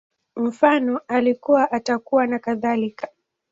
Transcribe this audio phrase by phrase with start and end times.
[0.37, 3.07] Mfano, Alikuwa, Atakuwa, nakadhalika